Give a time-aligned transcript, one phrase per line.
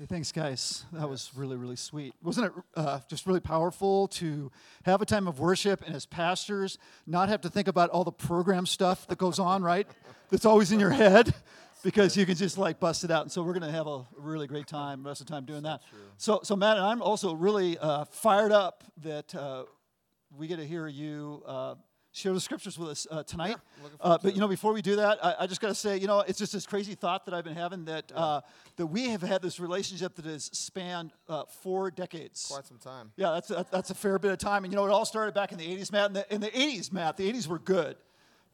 [0.00, 0.84] Hey, thanks, guys.
[0.92, 2.14] That was really, really sweet.
[2.22, 4.48] Wasn't it uh, just really powerful to
[4.84, 8.12] have a time of worship and as pastors not have to think about all the
[8.12, 9.88] program stuff that goes on, right?
[10.30, 11.34] That's always in your head
[11.82, 13.22] because you can just like bust it out.
[13.22, 15.64] And so we're going to have a really great time, rest of the time doing
[15.64, 15.82] that.
[16.16, 19.64] So, so Matt and I'm also really uh, fired up that uh,
[20.30, 21.74] we get to hear you uh,
[22.18, 23.56] share the scriptures with us uh, tonight.
[23.82, 25.96] looking Uh, but you know, before we do that, I, I just got to say,
[25.96, 28.40] you know, it's just this crazy thought that I've been having that uh,
[28.76, 32.48] that we have had this relationship that has spanned uh, four decades.
[32.50, 33.12] Quite some time.
[33.16, 34.64] Yeah, that's a, that's a fair bit of time.
[34.64, 36.08] And you know, it all started back in the '80s, Matt.
[36.08, 37.96] In the, in the '80s, Matt, the '80s were good.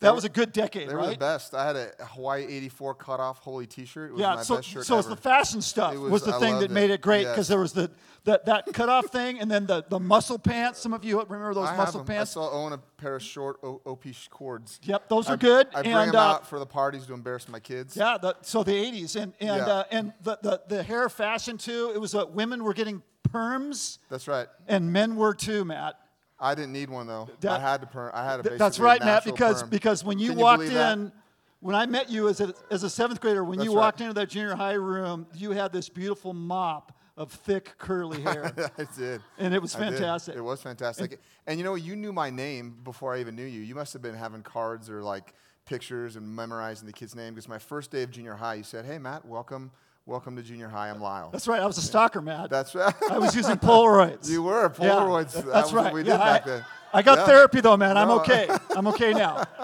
[0.01, 1.11] That was a good decade, They were right?
[1.12, 1.55] the best.
[1.55, 4.11] I had a Hawaii 84 cutoff holy t shirt.
[4.11, 6.23] It was Yeah, my so, best shirt so it's the fashion stuff It was, was-
[6.25, 6.95] the I thing that made it.
[6.95, 7.48] it great because Yes.
[7.48, 7.91] there was the,
[8.25, 10.79] that, that cutoff thing and then the, the muscle pants.
[10.80, 12.07] Some of you remember those I have muscle them.
[12.09, 12.33] pants?
[12.33, 14.79] I still own a pair of short o- OP cords.
[14.83, 15.69] Yep, those I- are good.
[15.75, 17.97] I bring and them uh, out for the parties to embarrass my kids.
[17.97, 19.73] Yeah, the, so the 80s and and Yeah.
[19.73, 21.92] uh, and the, the the hair fashion too.
[21.95, 24.48] It was uh, women were getting perms That's right.
[24.69, 25.95] and men were too, Matt.
[26.39, 27.29] I didn't need one though.
[27.41, 28.11] That- I had to perm.
[28.15, 29.25] I had a Th- That's right, Matt.
[29.25, 29.71] Because perm.
[29.71, 31.13] because when you you walked in, that?
[31.61, 34.07] when I met you as a as a seventh grader, when That's you walked right.
[34.09, 38.53] into that junior high room, you had this beautiful mop of thick curly hair.
[38.79, 39.23] I did.
[39.39, 40.35] And it was fantastic.
[40.35, 41.21] It was fantastic.
[41.47, 43.61] And, you know, you knew my name before I even knew you.
[43.61, 45.33] You must have been having cards or like
[45.65, 48.85] pictures and memorizing the kid's name because my first day of junior high, you said,
[48.85, 49.71] "Hey, Matt, welcome,
[50.06, 50.91] welcome to junior high.
[50.91, 51.60] I'm Lyle." That's right.
[51.60, 52.50] I was a stalker, Matt.
[52.50, 52.94] That's right.
[53.10, 54.28] I was using Polaroids.
[54.28, 55.33] You were Yeah, Polaroids.
[55.33, 55.84] that- That that's was right.
[55.84, 56.64] what we did Yeah, back I, then.
[56.97, 57.27] I got Yeah.
[57.27, 57.97] therapy though, man.
[57.97, 58.20] I'm No.
[58.20, 58.48] okay.
[58.77, 59.44] I'm okay now.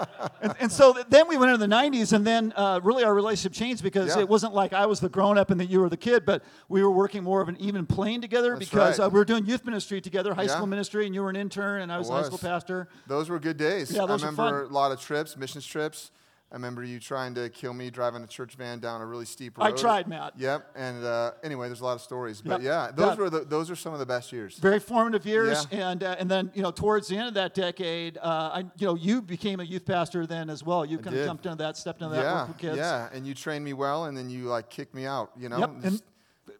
[0.43, 3.53] And, and so then we went into the 90s, and then uh, really our relationship
[3.53, 4.21] changed because Yeah.
[4.21, 6.43] it wasn't like I was the grown up and that you were the kid, but
[6.67, 9.05] we were working more of an even plane together That's because right.
[9.05, 10.55] uh, we were doing youth ministry together, high Yeah.
[10.55, 12.87] school ministry, and you were an intern, and I was, a high school pastor.
[13.05, 13.91] Those were good days.
[13.91, 14.71] Yeah, those I were remember fun.
[14.71, 16.09] a lot of trips, missions trips.
[16.51, 19.57] I remember you trying to kill me driving a church van down a really steep
[19.57, 19.63] road.
[19.67, 20.33] I tried, Matt.
[20.37, 20.71] Yep.
[20.75, 22.41] And uh, anyway, there's a lot of stories.
[22.41, 22.63] But Yep.
[22.63, 24.57] yeah, those were the, those are some of the best years.
[24.57, 25.91] Very formative years, Yeah.
[25.91, 28.21] and uh, and then you know towards the end of that decade, uh,
[28.53, 30.83] I you know you became a youth pastor then as well.
[30.85, 32.77] You kind of jumped into that, stepped into that yeah, work with kids.
[32.77, 33.07] yeah.
[33.13, 35.31] And you trained me well, and then you like kicked me out.
[35.37, 35.59] You know.
[35.59, 36.01] Yep, and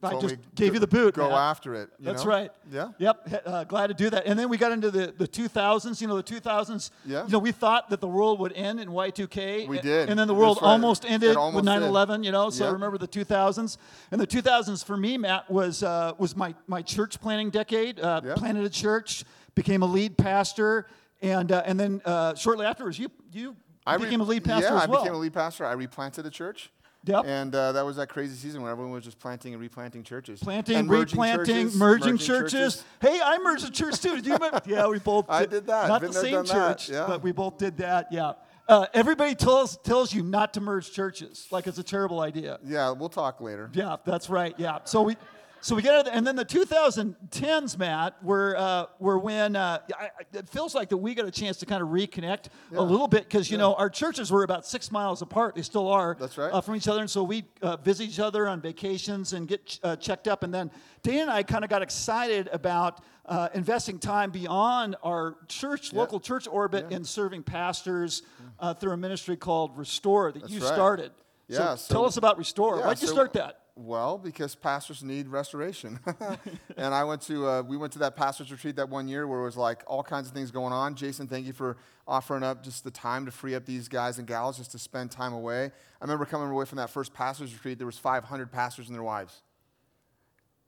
[0.03, 1.13] I just gave you the boot.
[1.15, 1.37] Go Matt.
[1.37, 1.89] after it.
[1.99, 2.29] you That's know?
[2.31, 2.51] right.
[2.71, 2.89] Yeah.
[2.97, 3.43] Yep.
[3.45, 4.25] Uh, glad to do that.
[4.25, 6.01] And then we got into the, the 2000s.
[6.01, 6.89] You know, the 2000s.
[7.05, 7.23] Yeah.
[7.25, 9.67] You know, we thought that the world would end in Y2K.
[9.67, 10.09] We a- did.
[10.09, 10.69] And then the world right.
[10.69, 12.23] almost ended almost with 9/11.
[12.23, 12.73] You know, so Yep.
[12.73, 13.77] remember the 2000s.
[14.11, 17.99] And the 2000s for me, Matt, was uh, was my my church planting decade.
[17.99, 18.33] Uh, Yeah.
[18.35, 19.23] Planted a church,
[19.55, 20.87] became a lead pastor,
[21.21, 24.69] and uh, and then uh, shortly afterwards, you you I re- became a lead pastor
[24.73, 24.99] yeah, as well.
[24.99, 25.65] I became a lead pastor.
[25.65, 26.71] I replanted a church.
[27.03, 27.25] Yep.
[27.25, 30.39] And uh, that was that crazy season when everyone was just planting and replanting churches.
[30.39, 32.85] Planting, And merging replanting, churches, merging, churches.
[32.99, 34.15] Hey, I merged a church too.
[34.15, 34.61] Did you remember?
[34.67, 35.25] yeah, we both.
[35.27, 35.87] I did that.
[35.87, 37.05] Not Been the same church, Yeah.
[37.07, 38.07] but we both did that.
[38.11, 38.33] Yeah.
[38.67, 42.59] Uh, everybody tells tells you not to merge churches, like it's a terrible idea.
[42.63, 43.69] Yeah, we'll talk later.
[43.73, 44.53] Yeah, that's right.
[44.57, 44.79] Yeah.
[44.83, 45.17] So we.
[45.63, 50.49] So we got, and then the 2010s, Matt, were uh, were when uh, I, it
[50.49, 52.45] feels like that we got a chance to kind of reconnect
[52.75, 55.53] a little bit because you know our churches were about six miles apart.
[55.53, 56.17] They still are.
[56.19, 56.51] That's right.
[56.51, 59.79] Uh, from each other, and so we uh, visit each other on vacations and get
[59.83, 60.43] uh, checked up.
[60.43, 60.71] And then
[61.03, 66.19] Dan and I kind of got excited about uh, investing time beyond our church, local
[66.19, 68.23] church orbit, in serving pastors
[68.59, 70.75] uh, through a ministry called Restore that you That's right.
[70.75, 71.11] started.
[71.47, 72.77] Yeah, So, so- tell us about Restore.
[72.79, 73.60] Yeah, Why'd you so- start that?
[73.83, 75.99] Well, because pastors need restoration.
[76.77, 79.39] and I went to, uh, we went to that pastor's retreat that one year where
[79.39, 80.93] it was like all kinds of things going on.
[80.93, 81.77] Jason, thank you for
[82.07, 85.09] offering up just the time to free up these guys and gals just to spend
[85.09, 85.65] time away.
[85.65, 89.03] I remember coming away from that first pastor's retreat, there was 500 pastors and their
[89.03, 89.41] wives.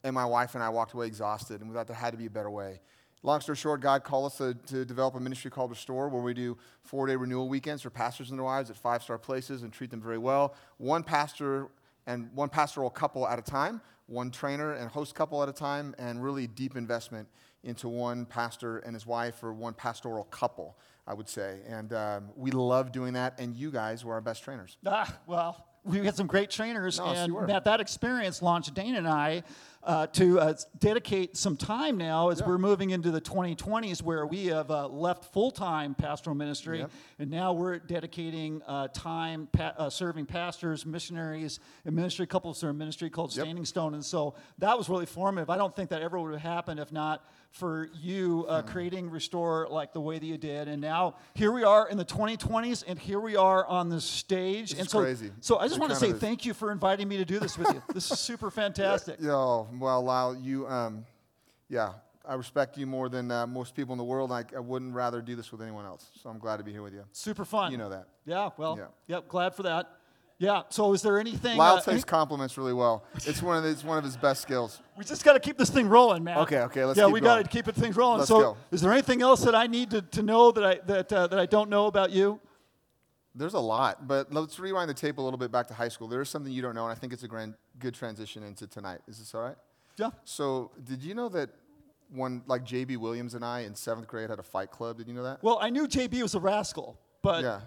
[0.04, 2.26] And my wife and I walked away exhausted, and we thought there had to be
[2.26, 2.82] a better way.
[3.22, 6.34] Long story short, God called us to, to develop a ministry called Restore, where we
[6.34, 9.72] do four day renewal weekends for pastors and their wives at five star places and
[9.72, 10.56] treat them very well.
[10.78, 11.70] One pastor
[12.08, 15.96] and one pastoral couple at a time, one trainer and host couple at a time,
[15.98, 17.28] and really deep investment
[17.64, 20.78] into one pastor and his wife or one pastoral couple,
[21.08, 21.60] I would say.
[21.68, 24.78] And um, we love doing that, and you guys were our best trainers.
[24.86, 27.48] Ah, well, we had some great trainers, No, and were.
[27.48, 29.44] That experience launched Dana and I
[29.86, 34.46] uh, to uh, dedicate some time now as we're moving into the 2020s, where we
[34.46, 36.92] have uh, left full-time pastoral ministry, Yep.
[37.20, 42.70] and now we're dedicating uh, time pa- uh, serving pastors, missionaries, and ministry couples to
[42.70, 43.44] a ministry called Yep.
[43.46, 45.50] Standing Stone, and so that was really formative.
[45.50, 48.68] I don't think that ever would have happened if not for you uh, Hmm.
[48.68, 52.06] creating Restore like the way that you did, and now here we are in the
[52.06, 55.32] 2020s, and here we are on the stage, This and so crazy.
[55.40, 56.20] so I just It want to say is.
[56.20, 57.82] thank you for inviting me to do this with you.
[57.94, 59.22] This is super fantastic.
[59.22, 61.06] Yo, well, Lyle, you, um,
[61.70, 61.94] yeah,
[62.28, 64.32] I respect you more than uh, most people in the world.
[64.32, 66.10] I, I wouldn't rather do this with anyone else.
[66.24, 67.04] So I'm glad to be here with you.
[67.12, 67.72] Super fun.
[67.72, 68.08] You know that.
[68.26, 68.88] Yeah, well, Yeah.
[69.08, 69.92] yep, glad for that.
[70.44, 70.64] Yeah.
[70.70, 71.58] So is there anything?
[71.58, 73.06] Lyle uh, takes any- compliments really well.
[73.16, 74.82] It's one of the, it's one of his best skills.
[74.98, 76.40] we just got to keep this thing rolling, man.
[76.40, 78.20] Okay, okay, let's yeah, we got to keep it things rolling.
[78.20, 78.58] Let's so, go.
[78.72, 81.40] is there anything else that I need to, to know that I that uh, that
[81.40, 82.42] I don't know about you?
[83.36, 86.08] There's a lot, but let's rewind the tape a little bit back to high school.
[86.08, 88.68] There is something you don't know, and I think it's a grand, good transition into
[88.68, 89.00] tonight.
[89.08, 89.56] Is this all right?
[89.98, 90.12] Yeah.
[90.24, 91.50] So, did you know that
[92.12, 92.98] one like, J.B.
[92.98, 95.00] Williams and I in seventh grade had a fight club?
[95.00, 95.42] Did you know that?
[95.42, 97.62] Well, I knew JB was a rascal, but yeah.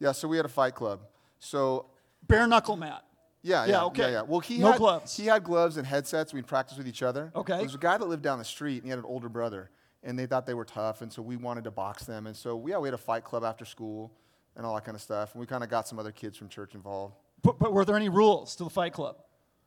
[0.00, 1.00] Yeah, so we had a fight club.
[1.38, 1.86] So,
[2.26, 3.04] bare knuckle mat.
[3.42, 4.02] yeah, Yeah, yeah, okay.
[4.02, 4.22] yeah, yeah.
[4.22, 5.16] Well, he No had gloves.
[5.16, 6.32] He had gloves and headsets.
[6.32, 7.30] We'd practice with each other.
[7.34, 7.54] Okay.
[7.54, 9.70] There was a guy that lived down the street, and he had an older brother,
[10.02, 12.62] and they thought they were tough, and so we wanted to box them, and so
[12.66, 14.12] yeah, we had a fight club after school
[14.56, 16.48] and all that kind of stuff, and we kind of got some other kids from
[16.48, 17.14] church involved.
[17.42, 19.16] But, but were there any rules to the Fight Club?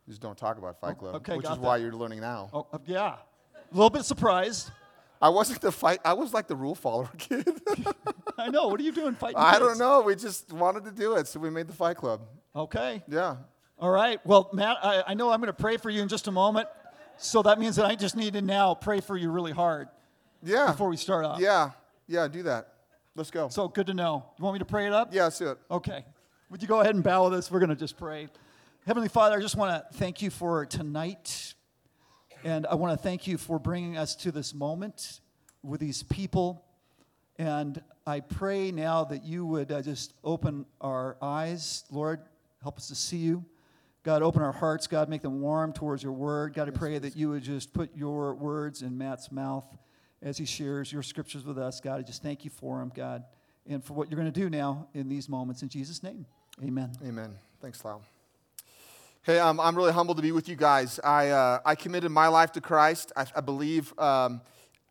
[0.08, 2.50] Just don't talk about Fight Club, okay, which is why you're learning now.
[2.54, 3.18] Oh, uh, yeah.
[3.72, 4.72] A little bit surprised.
[5.22, 6.00] I wasn't the fight.
[6.06, 7.48] I was like the rule follower kid.
[8.38, 8.68] I know.
[8.68, 9.36] What are you doing fighting?
[9.38, 9.66] I kids?
[9.66, 10.02] don't know.
[10.02, 12.22] We just wanted to do it, so we made the Fight Club.
[12.58, 13.04] Okay.
[13.08, 13.36] Yeah.
[13.80, 14.20] All right.
[14.26, 16.68] Well, Matt, I, I know I'm going to pray for you in just a moment.
[17.18, 19.88] So that means that I just need to now pray for you really hard
[20.44, 20.72] Yeah.
[20.72, 21.40] before we start off.
[21.40, 21.72] Yeah.
[22.08, 22.28] Yeah.
[22.28, 22.74] Do that.
[23.16, 23.50] Let's go.
[23.50, 24.26] So good to know.
[24.38, 25.14] You want me to pray it up?
[25.14, 25.26] yeah.
[25.26, 25.58] Let's do it.
[25.70, 26.04] Okay.
[26.50, 27.52] Would you go ahead and bow with us?
[27.52, 28.28] We're going to just pray.
[28.86, 31.54] Heavenly Father, I just want to thank you for tonight.
[32.44, 35.20] And I want to thank you for bringing us to this moment
[35.64, 36.64] with these people.
[37.38, 42.22] And I pray now that you would uh, just open our eyes, Lord,
[42.62, 43.46] help us to see you.
[44.04, 44.88] God, open our hearts.
[44.88, 46.54] God, make them warm towards your word.
[46.54, 49.66] God, I pray that you would just put your words in Matt's mouth
[50.22, 51.82] as he shares your scriptures with us.
[51.82, 53.24] God, I just thank you for him, God,
[53.68, 55.62] and for what you're going to do now in these moments.
[55.62, 56.26] In Jesus' name,
[56.64, 56.92] amen.
[57.06, 57.36] Amen.
[57.62, 58.02] Thanks, Lyle.
[59.24, 61.02] Hey, um, I'm really humbled to be with you guys.
[61.04, 64.40] I, uh, I committed my life to Christ, I, I believe, um,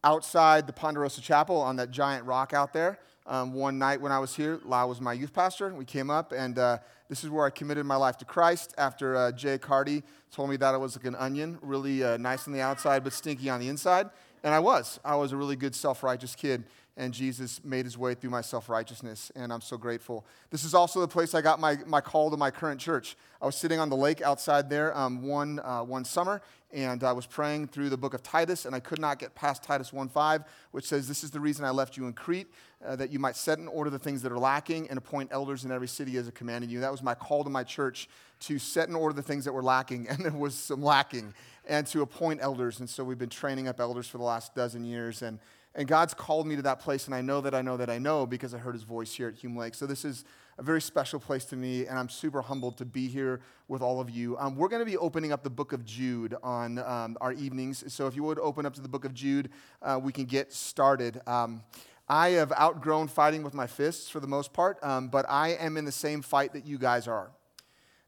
[0.04, 2.98] outside the Ponderosa Chapel on that giant rock out there.
[3.26, 5.74] Um, one night when I was here, Lyle was my youth pastor.
[5.74, 6.78] We came up, and uh,
[7.08, 10.56] this is where I committed my life to Christ after uh, Jay Cardi told me
[10.58, 13.58] that I was like an onion, really uh, nice on the outside, but stinky on
[13.58, 14.10] the inside.
[14.44, 15.00] And I was.
[15.04, 16.64] I was a really good, self righteous kid
[16.96, 20.24] and Jesus made his way through my self righteousness, and I'm so grateful.
[20.50, 23.16] This is also the place I got my, my call to my current church.
[23.40, 26.40] I was sitting on the lake outside there um, one, uh, one summer,
[26.72, 29.62] and I was praying through the book of Titus, and I could not get past
[29.62, 32.48] Titus 1.5, which says, This is the reason I left you in Crete,
[32.84, 35.66] uh, that you might set in order the things that are lacking and appoint elders
[35.66, 36.80] in every city as a commanded you.
[36.80, 38.08] That was my call to my church
[38.40, 41.34] to set in order the things that were lacking, and there was some lacking,
[41.68, 42.80] and to appoint elders.
[42.80, 45.38] And so we've been training up elders for the last dozen years, and
[45.76, 47.98] and God's called me to that place, and I know that I know that I
[47.98, 49.74] know because I heard his voice here at Hume Lake.
[49.74, 50.24] So this is
[50.56, 54.00] a very special place to me, and I'm super humbled to be here with all
[54.00, 54.38] of you.
[54.38, 57.92] Um, we're going to be opening up the book of Jude on um, our evenings.
[57.92, 59.50] So if you would open up to the book of Jude,
[59.82, 61.20] uh, we can get started.
[61.26, 61.62] Um,
[62.08, 65.76] I have outgrown fighting with my fists for the most part, um, but I am
[65.76, 67.32] in the same fight that you guys are.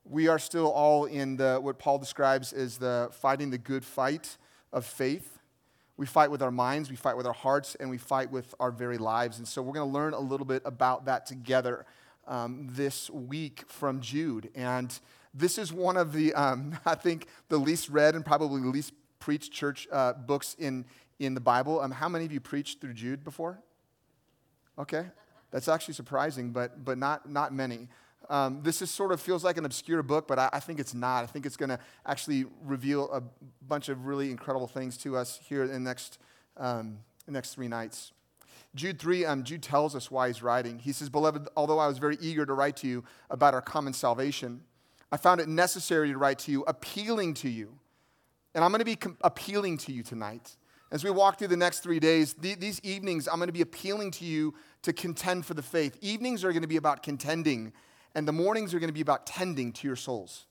[0.04, 4.38] We are still all in the what Paul describes as the fighting the good fight
[4.72, 5.37] of faith.
[5.98, 8.70] We fight with our minds, we fight with our hearts, and we fight with our
[8.70, 9.38] very lives.
[9.38, 11.84] And so we're going to learn a little bit about that together
[12.28, 14.48] um, this week from Jude.
[14.54, 14.96] And
[15.34, 18.92] this is one of the, um, I think, the least read and probably the least
[19.18, 20.84] preached church uh, books in,
[21.18, 21.80] in the Bible.
[21.80, 23.58] Um, how many of you preached through Jude before?
[24.78, 25.04] Okay,
[25.50, 27.88] that's actually surprising, but, but not, not many.
[28.28, 30.94] Um, this is sort of feels like an obscure book, but I, I think it's
[30.94, 31.24] not.
[31.24, 33.22] I think it's going to actually reveal a
[33.66, 36.18] bunch of really incredible things to us here in the next,
[36.56, 38.12] um, the next three nights.
[38.74, 40.78] Jude 3, um, Jude tells us why he's writing.
[40.78, 43.94] He says, Beloved, although I was very eager to write to you about our common
[43.94, 44.60] salvation,
[45.10, 47.78] I found it necessary to write to you, appealing to you.
[48.54, 50.56] And I'm going to be com- appealing to you tonight.
[50.90, 53.62] As we walk through the next three days, th- these evenings, I'm going to be
[53.62, 55.96] appealing to you to contend for the faith.
[56.00, 57.72] Evenings are going to be about contending
[58.14, 60.46] and the mornings are going to be about tending to your souls.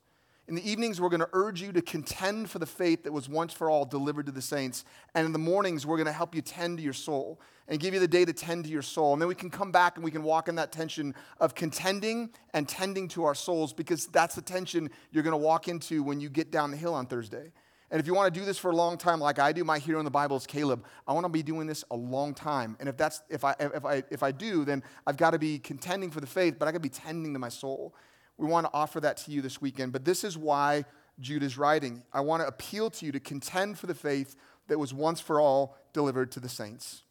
[0.48, 3.28] In the evenings, we're going to urge you to contend for the faith that was
[3.28, 4.86] once for all delivered to the saints.
[5.14, 7.94] And in the mornings, we're going to help you tend to your soul and give
[7.94, 9.12] you the day to tend to your soul.
[9.12, 12.30] And then we can come back and we can walk in that tension of contending
[12.54, 16.22] and tending to our souls because that's the tension you're going to walk into when
[16.22, 17.52] you get down the hill on Thursday.
[17.90, 19.80] And if you want to do this for a long time, like I do, my
[19.80, 20.84] hero in the Bible is Caleb.
[21.08, 22.76] I want to be doing this a long time.
[22.80, 25.58] And if that's if I if I if I do, then I've got to be
[25.60, 27.96] contending for the faith, but I got to be tending to my soul.
[28.38, 29.94] We want to offer that to you this weekend.
[29.94, 30.86] But this is why
[31.20, 32.04] Jude is writing.
[32.12, 34.36] I want to appeal to you to contend for the faith
[34.68, 37.04] that was once for all delivered to the saints.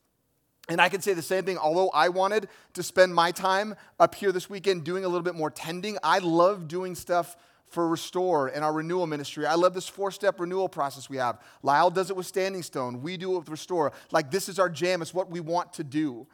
[0.68, 4.14] And I can say the same thing, although I wanted to spend my time up
[4.14, 8.48] here this weekend doing a little bit more tending, I love doing stuff for Restore
[8.48, 9.46] and our renewal ministry.
[9.46, 11.40] I love this four step renewal process we have.
[11.62, 13.92] Lyle does it with Standing Stone, we do it with Restore.
[14.10, 16.26] Like, this is our jam, it's what we want to do.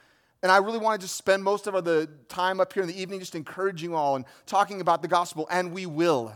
[0.43, 3.01] And I really wanted to just spend most of the time up here in the
[3.01, 6.35] evening just encouraging all and talking about the gospel, and we will.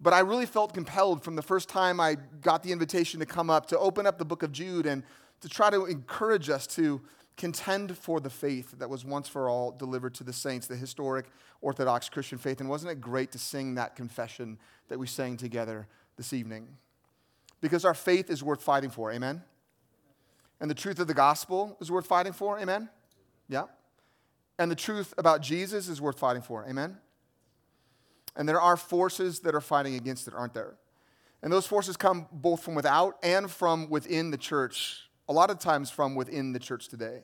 [0.00, 3.50] But I really felt compelled from the first time I got the invitation to come
[3.50, 5.02] up to open up the book of Jude and
[5.40, 7.00] to try to encourage us to
[7.40, 11.26] contend for the faith that was once for all delivered to the saints, the historic
[11.60, 12.60] Orthodox Christian faith.
[12.60, 16.68] And wasn't it great to sing that confession that we sang together this evening?
[17.60, 19.42] Because our faith is worth fighting for, amen?
[20.60, 22.88] And the truth of the gospel is worth fighting for, amen?
[23.48, 23.64] Yeah.
[24.60, 26.66] And the truth about Jesus is worth fighting for.
[26.68, 26.98] Amen?
[28.36, 30.74] And there are forces that are fighting against it, aren't there?
[31.42, 35.58] And those forces come both from without and from within the church, a lot of
[35.58, 37.22] times from within the church today.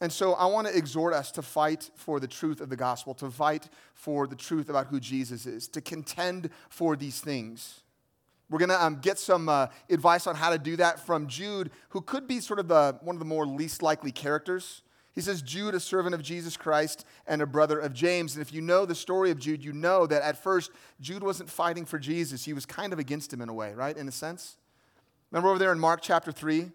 [0.00, 3.14] And so I want to exhort us to fight for the truth of the gospel,
[3.14, 7.80] to fight for the truth about who Jesus is, to contend for these things.
[8.48, 11.70] We're going to um, get some uh, advice on how to do that from Jude,
[11.90, 14.82] who could be sort of the, one of the more least likely characters
[15.18, 18.36] he says, Jude, a servant of Jesus Christ and a brother of James.
[18.36, 21.50] And if you know the story of Jude, you know that at first, Jude wasn't
[21.50, 22.44] fighting for Jesus.
[22.44, 23.96] He was kind of against him in a way, right?
[23.96, 24.58] In a sense.
[25.32, 26.70] Remember over there in Mark chapter 3?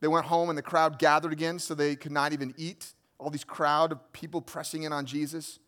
[0.00, 2.94] They went home and the crowd gathered again so they could not even eat.
[3.18, 5.58] All these crowd of people pressing in on Jesus.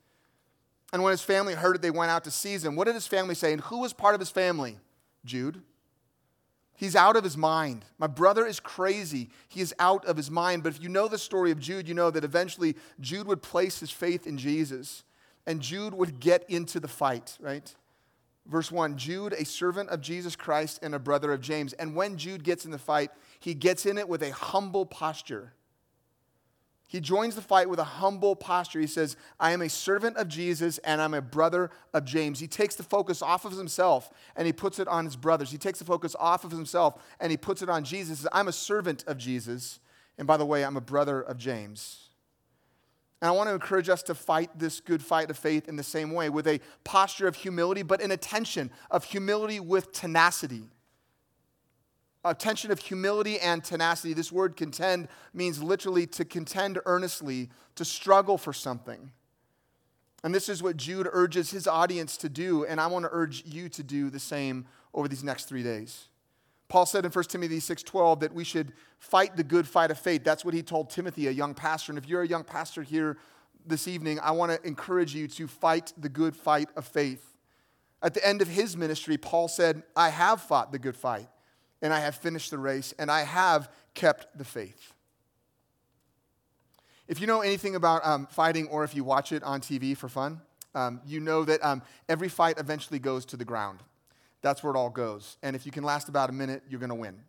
[0.92, 2.76] And when his family heard it, they went out to seize him.
[2.76, 3.52] What did his family say?
[3.52, 4.78] And who was part of his family?
[5.24, 5.62] Jude.
[6.76, 7.84] He's out of his mind.
[7.98, 9.30] My brother is crazy.
[9.48, 10.62] He is out of his mind.
[10.62, 13.80] But if you know the story of Jude, you know that eventually Jude would place
[13.80, 15.04] his faith in Jesus
[15.46, 17.74] and Jude would get into the fight, right?
[18.46, 21.72] Verse 1 Jude, a servant of Jesus Christ and a brother of James.
[21.74, 25.52] And when Jude gets in the fight, he gets in it with a humble posture.
[26.90, 28.80] He joins the fight with a humble posture.
[28.80, 32.40] He says, I am a servant of Jesus and I'm a brother of James.
[32.40, 35.52] He takes the focus off of himself and he puts it on his brothers.
[35.52, 38.18] He takes the focus off of himself and he puts it on Jesus.
[38.18, 39.78] He says, I'm a servant of Jesus.
[40.18, 42.09] And by the way, I'm a brother of James.
[43.20, 45.82] And I want to encourage us to fight this good fight of faith in the
[45.82, 50.64] same way with a posture of humility, but in attention of humility with tenacity
[52.24, 54.12] a tension of humility and tenacity.
[54.12, 59.12] This word contend means literally to contend earnestly, to struggle for something.
[60.22, 63.44] And this is what Jude urges his audience to do, and I want to urge
[63.46, 66.08] you to do the same over these next three days.
[66.70, 70.24] Paul said in 1 Timothy 6:12 that we should fight the good fight of faith.
[70.24, 71.92] That's what he told Timothy, a young pastor.
[71.92, 73.18] And if you're a young pastor here
[73.66, 77.36] this evening, I want to encourage you to fight the good fight of faith.
[78.02, 81.28] At the end of his ministry, Paul said, I have fought the good fight
[81.82, 84.92] and I have finished the race, and I have kept the faith.
[87.08, 90.08] If you know anything about um, fighting, or if you watch it on TV for
[90.08, 90.40] fun,
[90.74, 93.80] um, you know that um, every fight eventually goes to the ground.
[94.42, 95.36] That's where it all goes.
[95.42, 97.20] And if you can last about a minute, you're going to win.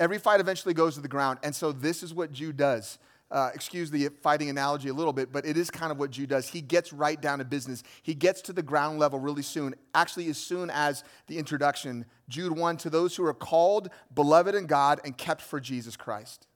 [0.00, 1.38] Every fight eventually goes to the ground.
[1.42, 2.98] And so this is what Jude does
[3.32, 6.28] uh, excuse the fighting analogy a little bit, but it is kind of what Jude
[6.28, 6.48] does.
[6.48, 7.82] He gets right down to business.
[8.02, 12.04] He gets to the ground level really soon, actually, as soon as the introduction.
[12.28, 16.46] Jude 1 to those who are called, beloved in God, and kept for Jesus Christ.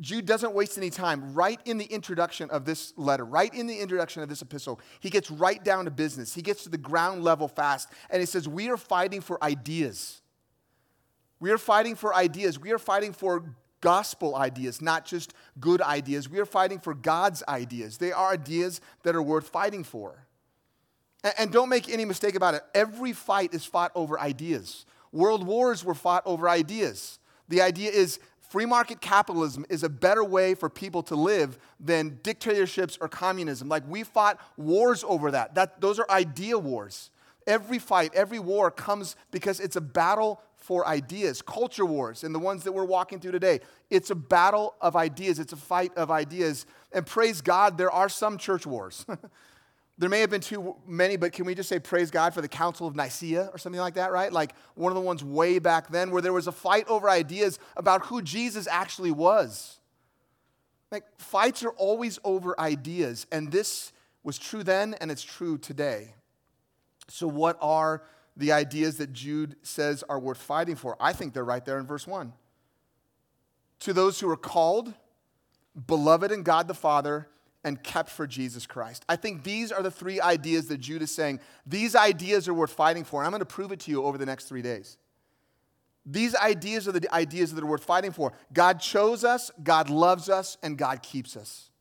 [0.00, 1.34] Jude doesn't waste any time.
[1.34, 5.08] Right in the introduction of this letter, right in the introduction of this epistle, he
[5.08, 6.34] gets right down to business.
[6.34, 10.20] He gets to the ground level fast, and he says, We are fighting for ideas.
[11.40, 12.58] We are fighting for ideas.
[12.58, 13.44] We are fighting for
[13.80, 16.28] gospel ideas, not just good ideas.
[16.28, 17.98] We are fighting for God's ideas.
[17.98, 20.26] They are ideas that are worth fighting for.
[21.38, 22.62] And, don't make any mistake about it.
[22.74, 24.86] Every fight is fought over ideas.
[25.12, 27.18] World wars were fought over ideas.
[27.48, 32.18] The idea is free market capitalism is a better way for people to live than
[32.22, 33.68] dictatorships or communism.
[33.68, 35.54] Like we fought wars over that.
[35.54, 37.10] that those are idea wars.
[37.46, 42.40] Every fight, every war comes because it's a battle for ideas, culture wars, and the
[42.40, 43.60] ones that we're walking through today.
[43.88, 46.66] It's a battle of ideas, it's a fight of ideas.
[46.92, 49.06] And praise God, there are some church wars.
[49.98, 52.48] there may have been too many, but can we just say praise God for the
[52.48, 54.32] Council of Nicaea or something like that, right?
[54.32, 57.58] Like one of the ones way back then where there was a fight over ideas
[57.76, 59.80] about who Jesus actually was.
[60.92, 66.14] Like fights are always over ideas, and this was true then and it's true today.
[67.08, 68.02] So, what are
[68.36, 70.96] the ideas that Jude says are worth fighting for.
[71.00, 72.32] I think they're right there in verse 1.
[73.80, 74.92] To those who are called,
[75.86, 77.28] beloved in God the Father,
[77.66, 79.04] and kept for Jesus Christ.
[79.08, 81.40] I think these are the three ideas that Jude is saying.
[81.66, 83.20] These ideas are worth fighting for.
[83.20, 84.96] And I'm going to prove it to you over the next three days.
[86.06, 88.32] These ideas are the ideas that are worth fighting for.
[88.52, 91.72] God chose us, God loves us, and God keeps us.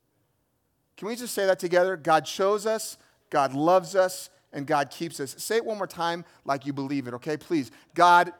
[0.97, 1.95] Can we just say that together?
[1.95, 2.97] God chose us,
[3.29, 5.35] God loves us, and God keeps us.
[5.37, 7.37] Say it one more time like you believe it, okay?
[7.37, 7.69] Please.
[7.93, 8.33] God,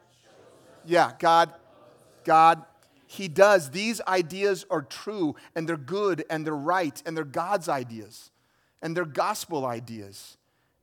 [0.83, 1.53] yeah, God,
[2.23, 2.65] God
[3.07, 3.71] He does.
[3.71, 8.31] These ideas are true and they're good and they're right and they're God's ideas
[8.81, 10.37] and they're gospel ideas.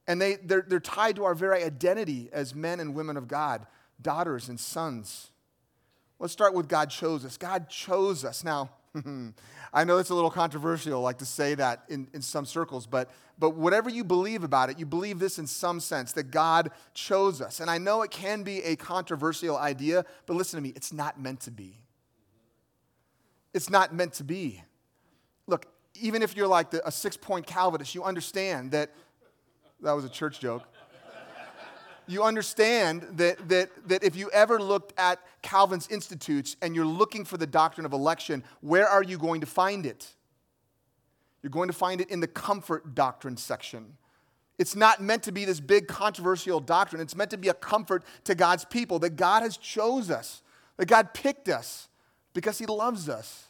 [0.06, 3.66] And they, they're, they're tied to our very identity as men and women of God,
[4.00, 5.30] daughters and sons.
[6.18, 7.36] Let's start with God chose us.
[7.36, 8.44] God chose us.
[8.44, 8.70] Now,
[9.72, 13.10] I know it's a little controversial, like to say that in, in some circles, but,
[13.38, 17.40] but whatever you believe about it, you believe this in some sense that God chose
[17.40, 17.60] us.
[17.60, 21.20] And I know it can be a controversial idea, but listen to me, it's not
[21.20, 21.81] meant to be.
[23.54, 24.62] It's not meant to be.
[25.46, 25.66] Look,
[26.00, 28.90] even if you're like the, a six point Calvinist, you understand that
[29.80, 30.62] that was a church joke.
[32.06, 37.24] you understand that, that, that if you ever looked at Calvin's Institutes and you're looking
[37.24, 40.14] for the doctrine of election, where are you going to find it?
[41.42, 43.96] You're going to find it in the comfort doctrine section.
[44.58, 47.02] It's not meant to be this big controversial doctrine.
[47.02, 50.42] It's meant to be a comfort to God's people that God has chose us,
[50.76, 51.88] that God picked us
[52.34, 53.46] because he loves us.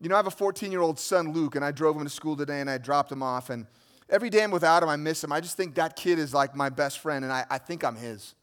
[0.00, 2.10] You know, I have a 14 year old son, Luke, and I drove him to
[2.10, 3.50] school today and I dropped him off.
[3.50, 3.66] And
[4.08, 5.32] every day I'm without him, I miss him.
[5.32, 7.96] I just think that kid is like my best friend, and I, I think I'm
[7.96, 8.34] his.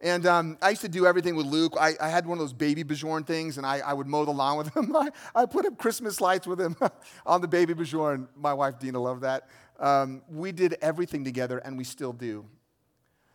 [0.00, 1.74] And um, I used to do everything with Luke.
[1.78, 4.30] I, I had one of those baby Bjorn things, and I, I would mow the
[4.30, 4.94] lawn with him.
[4.96, 6.76] I, I put up Christmas lights with him
[7.26, 8.28] on the baby Bjorn.
[8.36, 9.48] My wife Dina loved that.
[9.80, 12.44] Um, we did everything together, and we still do.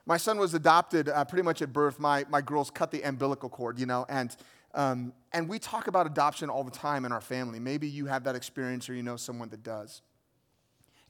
[0.05, 1.97] My son was adopted uh, pretty much at birth.
[1.99, 4.35] My, my girls cut the umbilical cord, you know, and,
[4.73, 7.59] um, and we talk about adoption all the time in our family.
[7.59, 10.01] Maybe you have that experience or you know someone that does.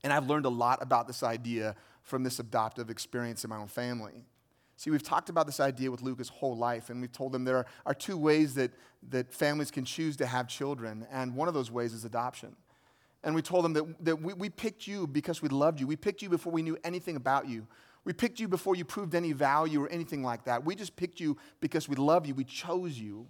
[0.04, 3.68] And I've learned a lot about this idea from this adoptive experience in my own
[3.68, 4.26] family.
[4.76, 7.46] See, we've talked about this idea with Luke his whole life, and we've told him
[7.46, 8.72] there are two ways that,
[9.10, 12.56] that families can choose to have children, and one of those ways is adoption.
[13.24, 15.88] And we told him that, that we, we picked you because we loved you.
[15.88, 17.68] We picked you before we knew anything about you.
[18.04, 20.66] We picked you before you proved any value or anything like that.
[20.66, 22.36] We just picked you because we love you.
[22.36, 23.28] We chose you.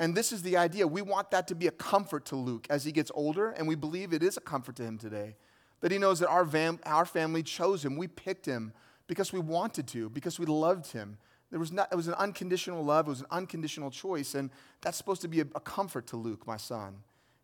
[0.00, 0.86] And this is the idea.
[0.86, 3.74] We want that to be a comfort to Luke as he gets older, and we
[3.74, 5.36] believe it is a comfort to him today.
[5.80, 6.48] That he knows that our,
[6.86, 7.96] our family chose him.
[7.96, 8.72] We picked him
[9.06, 11.18] because we wanted to, because we loved him.
[11.50, 14.50] There was not, it was an unconditional love, it was an unconditional choice, and
[14.82, 16.88] that's supposed to be a, a comfort to Luke, my son.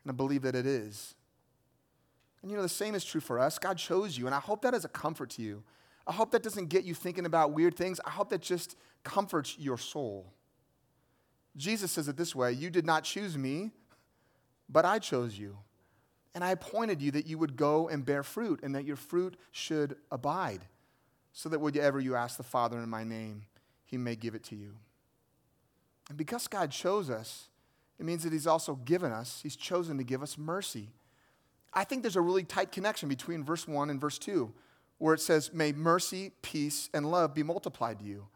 [0.05, 1.15] And I believe that it is.
[2.43, 3.59] And you know, the same is true for us.
[3.59, 5.63] God chose you, and I hope that is a comfort to you.
[6.07, 7.99] I hope that doesn't get you thinking about weird things.
[8.05, 10.27] I hope that just comforts your soul.
[11.57, 13.71] Jesus says it this way You did not choose me,
[14.69, 15.59] but I chose you.
[16.35, 19.37] And I appointed you that you would go and bear fruit, and that your fruit
[19.53, 20.67] should abide,
[21.33, 23.45] so that whatever you ask the Father in my name,
[23.85, 24.75] he may give it to you.
[26.09, 27.49] And because God chose us,
[27.99, 30.91] it means that he's also given us, he's chosen to give us mercy.
[31.73, 34.53] I think there's a really tight connection between verse 1 and verse 2,
[34.99, 38.27] where it says, May mercy, peace, and love be multiplied to you.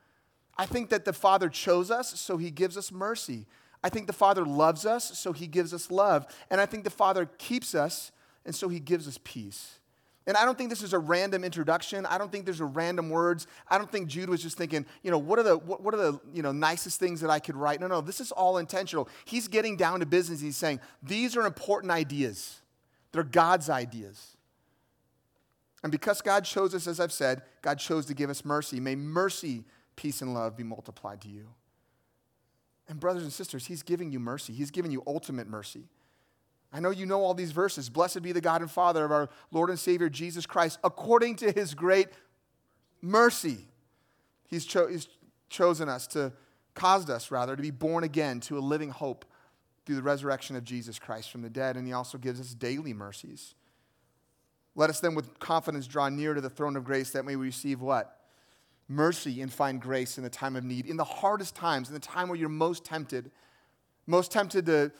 [0.58, 3.46] I think that the Father chose us, so he gives us mercy.
[3.82, 6.26] I think the Father loves us, so He gives us love.
[6.50, 8.10] And I think the Father keeps us,
[8.44, 9.78] and so He gives us peace.
[10.26, 12.04] And I don't think this is a random introduction.
[12.04, 13.46] I don't think there's a random words.
[13.66, 15.98] I don't think Jude was just thinking, you know, what are the what, what, are
[15.98, 17.80] the you know nicest things that I could write?
[17.80, 19.08] No, no, this is all intentional.
[19.24, 20.40] He's getting down to business.
[20.40, 22.60] He's saying these are important ideas.
[23.12, 24.36] They're God's ideas.
[25.82, 28.80] And because God chose us, as I've said, God chose to give us mercy.
[28.80, 29.64] May mercy,
[29.98, 31.48] peace, and love be multiplied to you.
[32.88, 34.52] And, brothers and sisters, He's giving you mercy.
[34.52, 35.88] He's giving you ultimate mercy.
[36.72, 37.90] I know you know all these verses.
[37.90, 41.50] Blessed be the God and Father of our Lord and Savior Jesus Christ, according to
[41.50, 42.08] His great
[43.02, 43.66] mercy.
[44.46, 45.08] He's, cho- he's
[45.50, 46.32] chosen us to,
[46.74, 49.24] caused us rather, to be born again to a living hope
[49.84, 51.76] through the resurrection of Jesus Christ from the dead.
[51.76, 53.54] And He also gives us daily mercies.
[54.76, 57.46] Let us then with confidence draw near to the throne of grace that may we
[57.46, 58.17] receive what?
[58.88, 62.00] Mercy and find grace in the time of need, in the hardest times, in the
[62.00, 63.30] time where you're most tempted,
[64.06, 64.90] most tempted to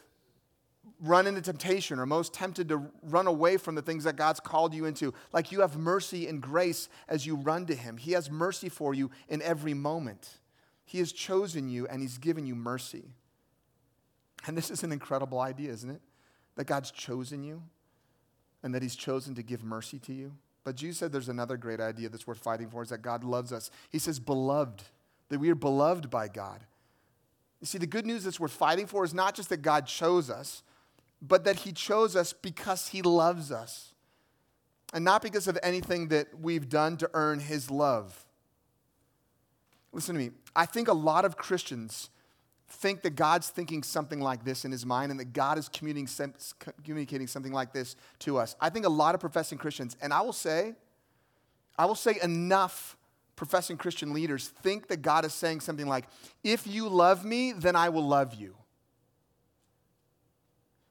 [1.00, 4.74] run into temptation or most tempted to run away from the things that God's called
[4.74, 5.14] you into.
[5.32, 7.96] Like you have mercy and grace as you run to Him.
[7.96, 10.38] He has mercy for you in every moment.
[10.84, 13.04] He has chosen you and He's given you mercy.
[14.46, 16.00] And this is an incredible idea, isn't it?
[16.56, 17.62] That God's chosen you
[18.62, 20.32] and that He's chosen to give mercy to you.
[20.64, 23.52] But Jesus said there's another great idea that's worth fighting for is that God loves
[23.52, 23.70] us.
[23.90, 24.82] He says, beloved,
[25.28, 26.64] that we are beloved by God.
[27.60, 30.30] You see, the good news that's worth fighting for is not just that God chose
[30.30, 30.62] us,
[31.20, 33.94] but that He chose us because He loves us.
[34.92, 38.24] And not because of anything that we've done to earn His love.
[39.92, 40.30] Listen to me.
[40.54, 42.10] I think a lot of Christians
[42.68, 47.26] think that God's thinking something like this in his mind and that God is communicating
[47.26, 48.56] something like this to us.
[48.60, 50.74] I think a lot of professing Christians, and I will say,
[51.78, 52.96] I will say enough
[53.36, 56.06] professing Christian leaders think that God is saying something like,
[56.42, 58.56] if you love me, then I will love you.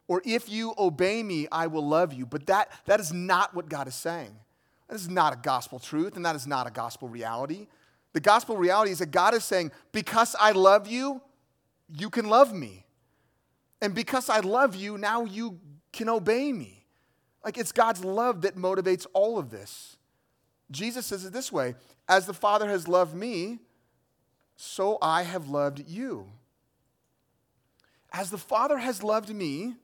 [0.07, 2.25] or if you obey me, I will love you.
[2.25, 4.35] But that, that is not what God is saying.
[4.87, 7.67] That is not a gospel truth, and that is not a gospel reality.
[8.13, 11.21] The gospel reality is that God is saying, because I love you,
[11.93, 12.85] you can love me.
[13.81, 15.59] And because I love you, now you
[15.93, 16.85] can obey me.
[17.43, 19.97] Like it's God's love that motivates all of this.
[20.69, 21.75] Jesus says it this way
[22.09, 23.59] As the Father has loved me,
[24.55, 26.27] so I have loved you.
[28.11, 29.75] As the Father has loved me,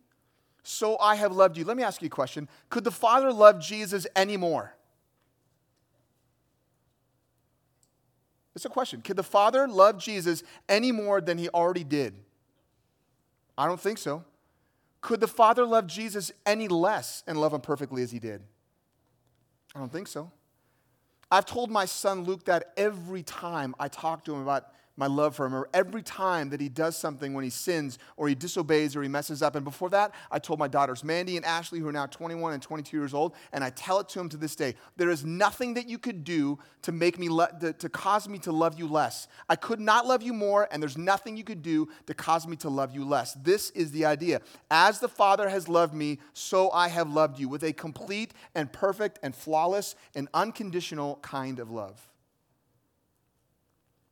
[0.64, 1.66] so I have loved you.
[1.66, 2.48] Let me ask you a question.
[2.70, 4.74] Could the Father love Jesus anymore?
[8.56, 9.02] It's a question.
[9.02, 12.14] Could the Father love Jesus any more than he already did?
[13.58, 14.24] I don't think so.
[15.02, 18.42] Could the Father love Jesus any less and love him perfectly as he did?
[19.76, 20.32] I don't think so.
[21.32, 25.36] I've told my son Luke that every time I talk to him about my love
[25.36, 28.96] for him, or every time that he does something when he sins or he disobeys
[28.96, 29.56] or he messes up.
[29.56, 32.62] And before that, I told my daughters, Mandy and Ashley, who are now 21 and
[32.62, 35.74] 22 years old, and I tell it to him to this day there is nothing
[35.76, 38.88] that you could do to make me, le- to, to cause me to love you
[38.88, 39.28] less.
[39.50, 42.56] I could not love you more, and there's nothing you could do to cause me
[42.58, 43.34] to love you less.
[43.34, 44.42] This is the idea.
[44.70, 48.72] As the Father has loved me, so I have loved you with a complete and
[48.72, 52.13] perfect and flawless and unconditional kind of love.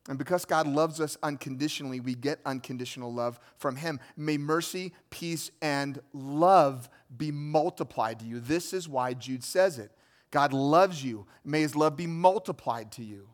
[0.09, 3.99] And because God loves us unconditionally, we get unconditional love from Him.
[4.17, 8.39] May mercy, peace, and love be multiplied to you.
[8.39, 9.91] This is why Jude says it.
[10.31, 11.27] God loves you.
[11.43, 13.29] May His love be multiplied to you.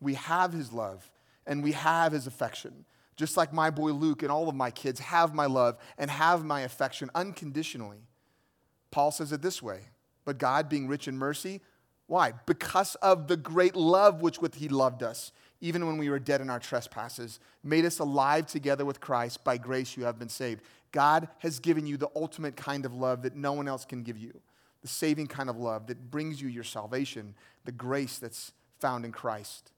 [0.00, 1.10] We have His love
[1.46, 2.86] and we have His affection.
[3.16, 6.44] Just like my boy Luke and all of my kids have my love and have
[6.44, 8.06] my affection unconditionally.
[8.90, 9.80] Paul says it this way
[10.24, 11.60] But God, being rich in mercy,
[12.06, 12.32] why?
[12.46, 16.40] Because of the great love which with he loved us, even when we were dead
[16.40, 19.42] in our trespasses, made us alive together with Christ.
[19.42, 20.62] By grace you have been saved.
[20.92, 24.18] God has given you the ultimate kind of love that no one else can give
[24.18, 24.40] you.
[24.82, 29.10] The saving kind of love that brings you your salvation, the grace that's found in
[29.10, 29.72] Christ.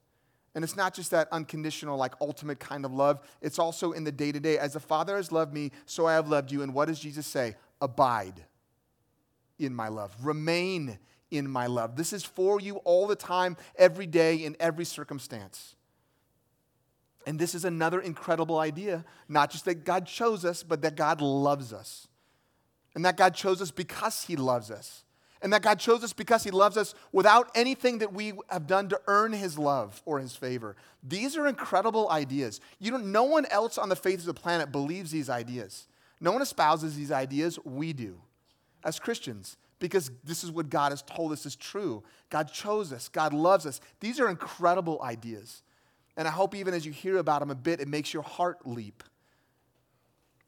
[0.54, 4.12] And it's not just that unconditional, like ultimate kind of love, it's also in the
[4.12, 4.58] day to day.
[4.58, 6.62] As the Father has loved me, so I have loved you.
[6.62, 7.54] And what does Jesus say?
[7.80, 8.44] Abide
[9.58, 10.98] in my love, remain
[11.30, 11.96] in my love.
[11.96, 15.74] This is for you all the time, every day, in every circumstance.
[17.26, 21.20] And this is another incredible idea not just that God chose us, but that God
[21.20, 22.08] loves us.
[22.94, 25.04] And that God chose us because He loves us.
[25.42, 28.88] And that God chose us because He loves us without anything that we have done
[28.88, 30.74] to earn His love or His favor.
[31.02, 32.60] These are incredible ideas.
[32.78, 35.86] You don't, no one else on the face of the planet believes these ideas.
[36.20, 37.58] No one espouses these ideas.
[37.64, 38.20] We do
[38.82, 42.02] as Christians because this is what God has told us is true.
[42.30, 43.80] God chose us, God loves us.
[44.00, 45.62] These are incredible ideas.
[46.16, 48.66] And I hope even as you hear about them a bit, it makes your heart
[48.66, 49.04] leap.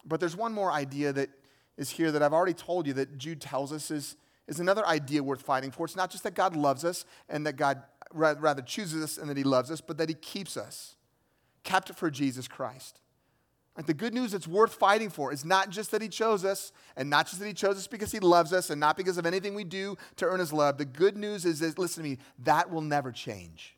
[0.05, 1.31] But there's one more idea that
[1.77, 4.17] is here that I've already told you that Jude tells us is,
[4.49, 5.87] is another idea worth fighting for.
[5.87, 9.37] It's not just that God loves us and that God rather chooses us and that
[9.37, 10.97] He loves us, but that He keeps us,
[11.63, 13.01] kept for Jesus Christ.
[13.87, 17.09] The good news that's worth fighting for is not just that He chose us, and
[17.09, 19.55] not just that He chose us because He loves us, and not because of anything
[19.55, 20.79] we do to earn His love.
[20.79, 23.77] The good news is that, listen to me, that will never change.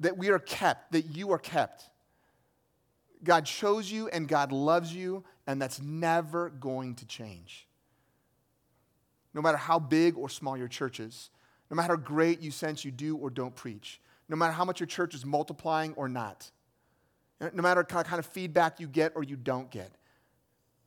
[0.00, 1.84] That we are kept, that you are kept.
[3.24, 7.66] God chose you, and God loves you, and that's never going to change.
[9.34, 11.30] No matter how big or small your church is,
[11.70, 14.80] no matter how great you sense you do or don't preach, no matter how much
[14.80, 16.50] your church is multiplying or not
[17.40, 19.92] no matter kind of feedback you get or you don't get.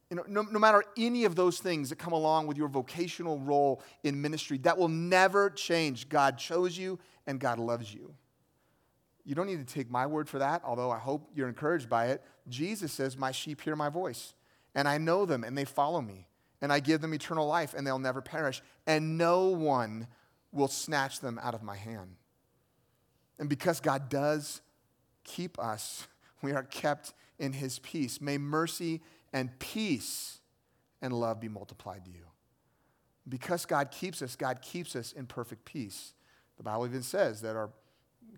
[0.09, 3.39] You know, no, no matter any of those things that come along with your vocational
[3.39, 6.09] role in ministry, that will never change.
[6.09, 8.13] God chose you and God loves you.
[9.23, 12.07] You don't need to take my word for that, although I hope you're encouraged by
[12.07, 12.23] it.
[12.49, 14.33] Jesus says, My sheep hear my voice,
[14.75, 16.27] and I know them, and they follow me,
[16.61, 20.07] and I give them eternal life, and they'll never perish, and no one
[20.51, 22.15] will snatch them out of my hand.
[23.39, 24.61] And because God does
[25.23, 26.07] keep us,
[26.41, 28.21] we are kept in his peace.
[28.21, 29.01] May mercy
[29.33, 30.39] and peace
[31.01, 32.25] and love be multiplied to you.
[33.27, 36.13] Because God keeps us, God keeps us in perfect peace.
[36.57, 37.71] The Bible even says that our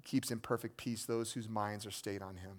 [0.03, 2.57] keeps in perfect peace those whose minds are stayed on him.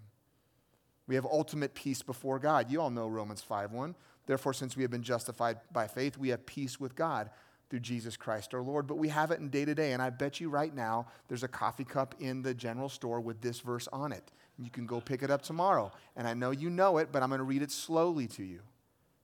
[1.06, 2.70] We have ultimate peace before God.
[2.70, 3.94] You all know Romans 5:1.
[4.26, 7.30] Therefore, since we have been justified by faith, we have peace with God
[7.68, 8.86] through Jesus Christ our Lord.
[8.86, 9.92] But we have it in day to day.
[9.92, 13.40] And I bet you right now there's a coffee cup in the general store with
[13.42, 14.32] this verse on it.
[14.58, 15.92] You can go pick it up tomorrow.
[16.16, 18.60] And I know you know it, but I'm going to read it slowly to you.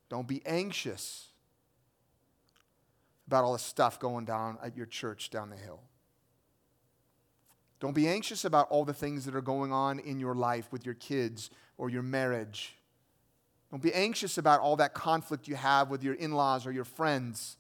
[0.08, 1.28] Don't be anxious
[3.26, 5.80] about all the stuff going down at your church down the hill.
[7.78, 10.84] Don't be anxious about all the things that are going on in your life with
[10.84, 12.76] your kids or your marriage
[13.70, 16.84] Don't be anxious about all that conflict you have with your in laws or your
[16.84, 17.56] friends.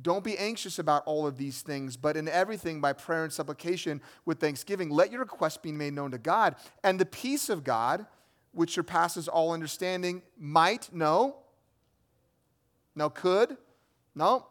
[0.00, 4.00] Don't be anxious about all of these things, but in everything, by prayer and supplication
[4.24, 6.54] with thanksgiving, let your requests be made known to God.
[6.84, 8.06] And the peace of God,
[8.52, 11.36] which surpasses all understanding, might, no,
[12.94, 13.56] no, could,
[14.14, 14.46] no,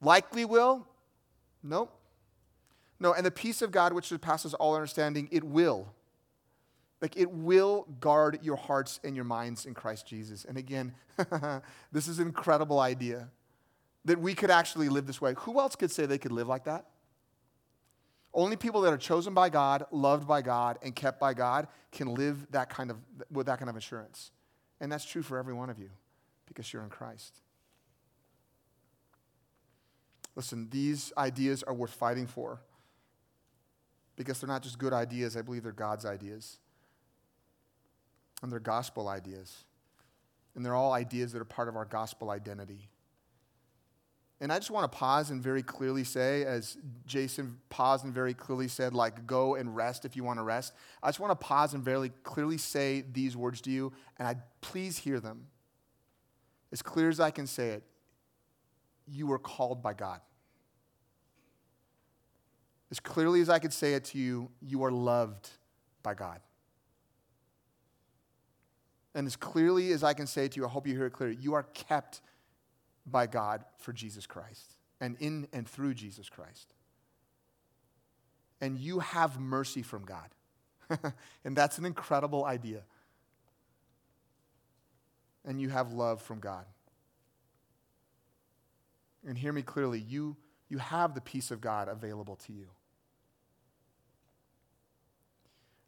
[0.00, 0.86] likely will,
[1.62, 1.88] no,
[3.00, 5.92] no, and the peace of God, which surpasses all understanding, it will.
[7.00, 10.44] Like it will guard your hearts and your minds in Christ Jesus.
[10.44, 10.94] And again,
[11.92, 13.28] this is an incredible idea
[14.04, 15.34] that we could actually live this way.
[15.38, 16.86] Who else could say they could live like that?
[18.34, 22.14] Only people that are chosen by God, loved by God, and kept by God can
[22.14, 22.96] live that kind of,
[23.30, 24.30] with that kind of assurance.
[24.80, 25.90] And that's true for every one of you
[26.46, 27.40] because you're in Christ.
[30.34, 32.60] Listen, these ideas are worth fighting for
[34.16, 36.58] because they're not just good ideas, I believe they're God's ideas.
[38.42, 39.64] And they're gospel ideas.
[40.54, 42.88] And they're all ideas that are part of our gospel identity.
[44.42, 46.76] And I just want to pause and very clearly say, as
[47.06, 50.72] Jason paused and very clearly said, like, go and rest if you want to rest.
[51.00, 54.34] I just want to pause and very clearly say these words to you, and I
[54.60, 55.46] please hear them.
[56.72, 57.84] As clear as I can say it,
[59.06, 60.20] you were called by God.
[62.90, 65.50] As clearly as I could say it to you, you are loved
[66.02, 66.40] by God.
[69.14, 71.12] And as clearly as I can say it to you, I hope you hear it
[71.12, 72.22] clearly, you are kept
[73.06, 76.74] by God for Jesus Christ and in and through Jesus Christ.
[78.60, 80.28] And you have mercy from God.
[81.44, 82.82] and that's an incredible idea.
[85.44, 86.64] And you have love from God.
[89.26, 90.36] And hear me clearly, you,
[90.68, 92.68] you have the peace of God available to you.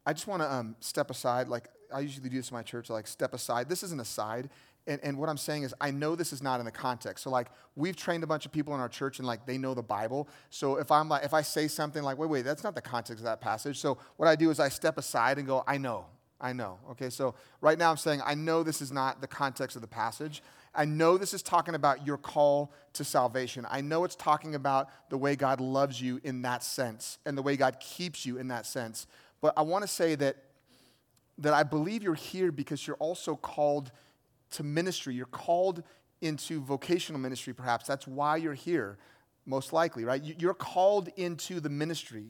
[0.07, 1.49] I just want to um, step aside.
[1.49, 3.69] Like I usually do this in my church, like step aside.
[3.69, 4.51] This is an aside.
[4.87, 7.25] And, and what I'm saying is, I know this is not in the context.
[7.25, 9.73] So, like, we've trained a bunch of people in our church, and like, they know
[9.73, 10.29] the Bible.
[10.51, 13.21] So, if I'm like, if I say something like, "Wait, wait, that's not the context
[13.21, 16.07] of that passage," so what I do is I step aside and go, "I know,
[16.41, 19.75] I know." Okay, so right now I'm saying, I know this is not the context
[19.75, 20.43] of the passage.
[20.75, 23.67] I know this is talking about your call to salvation.
[23.71, 27.43] I know it's talking about the way God loves you in that sense, and the
[27.43, 29.07] way God keeps you in that sense.
[29.41, 30.37] But I want to say that
[31.39, 33.91] that I believe you're here because you're also called
[34.55, 35.15] to ministry.
[35.15, 35.83] You're called
[36.21, 37.87] into vocational ministry, perhaps.
[37.87, 38.99] That's why you're here,
[39.47, 40.23] most likely, right?
[40.23, 42.27] You're called into the ministry.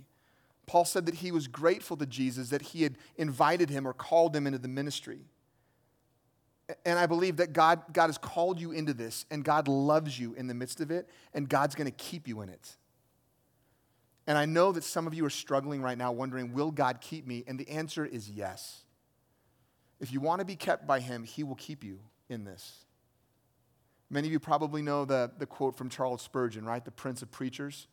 [0.66, 4.34] Paul said that he was grateful to Jesus that he had invited him or called
[4.34, 5.20] him into the ministry.
[6.86, 10.32] And I believe that God, God has called you into this, and God loves you
[10.34, 12.76] in the midst of it, and God's going to keep you in it.
[14.26, 17.26] And I know that some of you are struggling right now, wondering, will God keep
[17.26, 17.44] me?
[17.46, 18.84] And the answer is yes.
[20.00, 22.00] If you want to be kept by Him, He will keep you
[22.34, 22.84] in this.
[24.10, 26.84] Many of you probably know the, the quote from Charles Spurgeon, right?
[26.84, 27.86] The Prince of Preachers,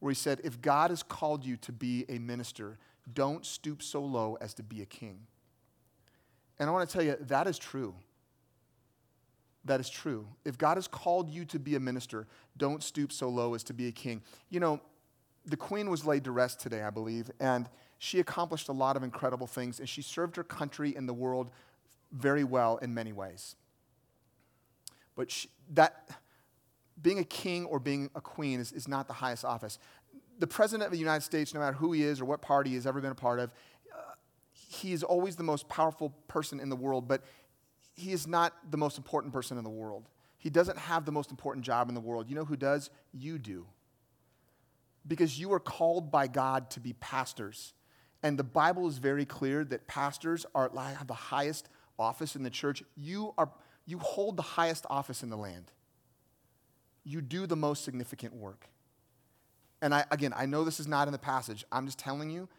[0.00, 2.78] where he said, If God has called you to be a minister,
[3.12, 5.20] don't stoop so low as to be a king.
[6.58, 7.94] And I want to tell you, that is true.
[9.64, 10.26] That is true.
[10.44, 13.74] If God has called you to be a minister, don't stoop so low as to
[13.74, 14.22] be a king.
[14.50, 14.80] You know,
[15.44, 19.02] the queen was laid to rest today, I believe, and she accomplished a lot of
[19.02, 21.50] incredible things, and she served her country and the world
[22.12, 23.56] very well in many ways.
[25.18, 26.08] But she, that,
[27.02, 29.80] being a king or being a queen is, is not the highest office.
[30.38, 32.86] The president of the United States, no matter who he is or what party he's
[32.86, 33.50] ever been a part of,
[33.92, 34.12] uh,
[34.52, 37.24] he is always the most powerful person in the world, but
[37.96, 40.08] he is not the most important person in the world.
[40.38, 42.28] He doesn't have the most important job in the world.
[42.28, 42.88] You know who does?
[43.12, 43.66] You do.
[45.04, 47.72] Because you are called by God to be pastors.
[48.22, 52.50] And the Bible is very clear that pastors are, have the highest office in the
[52.50, 52.84] church.
[52.96, 53.50] You are
[53.88, 55.72] you hold the highest office in the land.
[57.04, 58.66] You do the most significant work.
[59.80, 61.64] And I, again, I know this is not in the passage.
[61.72, 62.50] I'm just telling you,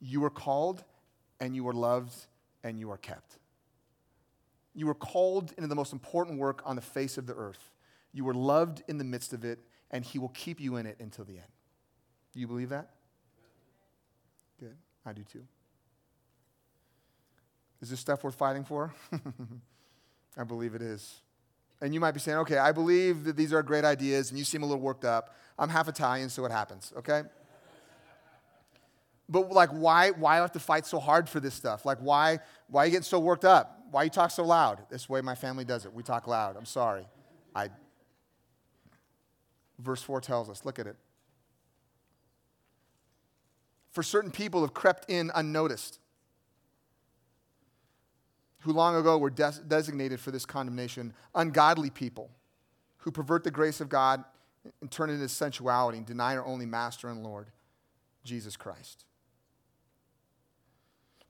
[0.00, 0.82] you are called
[1.38, 2.14] and you are loved
[2.64, 3.36] and you are kept.
[4.74, 7.72] You were called into the most important work on the face of the earth.
[8.14, 9.58] You were loved in the midst of it,
[9.90, 11.52] and He will keep you in it until the end.
[12.32, 12.88] Do you believe that?
[14.58, 14.76] Good.
[15.04, 15.44] I do too.
[17.82, 18.94] Is this stuff worth fighting for?
[20.36, 21.20] I believe it is.
[21.80, 24.44] And you might be saying, okay, I believe that these are great ideas, and you
[24.44, 25.34] seem a little worked up.
[25.58, 27.22] I'm half Italian, so it happens, okay?
[29.30, 31.86] but like, why, why have to fight so hard for this stuff?
[31.86, 33.84] Like, why, why are you getting so worked up?
[33.90, 34.80] Why you talk so loud?
[34.90, 35.92] This way my family does it.
[35.92, 36.56] We talk loud.
[36.56, 37.06] I'm sorry.
[37.54, 37.68] I,
[39.78, 40.96] verse 4 tells us, look at it.
[43.92, 46.00] For certain people have crept in unnoticed
[48.60, 52.30] who long ago were des- designated for this condemnation, ungodly people
[52.98, 54.24] who pervert the grace of God
[54.80, 57.48] and turn it into sensuality and deny our only master and Lord,
[58.24, 59.04] Jesus Christ.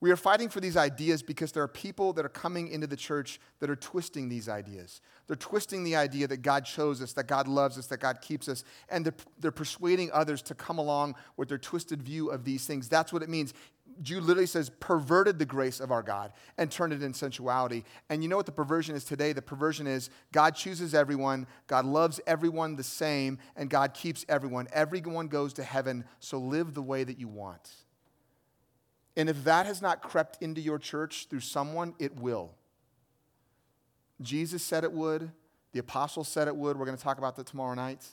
[0.02, 2.96] We are fighting for these ideas because there are people that are coming into the
[2.96, 5.02] church that are twisting these ideas.
[5.26, 8.48] They're twisting the idea that God chose us, that God loves us, that God keeps
[8.48, 12.66] us, and they're, they're persuading others to come along with their twisted view of these
[12.66, 12.88] things.
[12.88, 13.52] That's what it means.
[14.02, 17.84] Jude literally says, perverted the grace of our God and turned it in sensuality.
[18.08, 19.32] And you know what the perversion is today?
[19.32, 24.68] The perversion is God chooses everyone, God loves everyone the same, and God keeps everyone.
[24.72, 27.70] Everyone goes to heaven, so live the way that you want.
[29.16, 32.54] And if that has not crept into your church through someone, it will.
[34.22, 35.30] Jesus said it would.
[35.72, 36.76] The apostles said it would.
[36.78, 38.04] We're going to talk about that tomorrow night.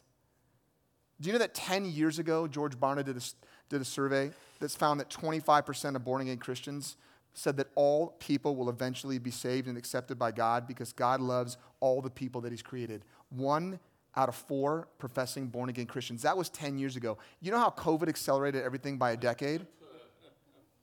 [1.19, 3.21] Do you know that 10 years ago, George Barna did a,
[3.69, 6.97] did a survey that's found that 25% of born again Christians
[7.33, 11.57] said that all people will eventually be saved and accepted by God because God loves
[11.79, 13.03] all the people that He's created.
[13.29, 13.79] One
[14.15, 16.23] out of four professing born again Christians.
[16.23, 17.19] That was 10 years ago.
[17.39, 19.67] You know how COVID accelerated everything by a decade?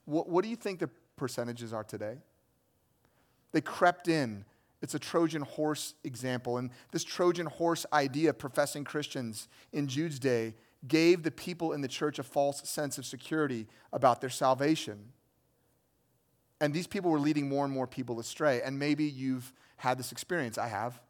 [0.05, 2.19] What, what do you think the percentages are today?
[3.51, 4.45] They crept in.
[4.83, 6.59] It's a Trojan horse example.
[6.59, 10.55] And this Trojan horse idea, of professing Christians in Jude's day,
[10.87, 15.13] gave the people in the church a false sense of security about their salvation.
[16.61, 18.63] And these people were leading more and more people astray.
[18.63, 20.59] And maybe you've had this experience.
[20.59, 21.01] I have.